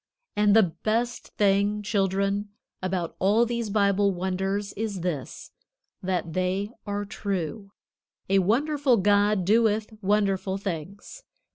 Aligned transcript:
And 0.35 0.55
the 0.55 0.63
best 0.63 1.27
thing, 1.37 1.83
children, 1.83 2.49
about 2.81 3.15
all 3.19 3.45
these 3.45 3.69
Bible 3.69 4.09
wonders, 4.11 4.73
is 4.73 5.01
this, 5.01 5.51
that 6.01 6.33
they 6.33 6.71
are 6.87 7.05
true. 7.05 7.71
A 8.27 8.39
wonderful 8.39 8.97
God 8.97 9.45
doeth 9.45 9.93
wonderful 10.01 10.57
things. 10.57 11.21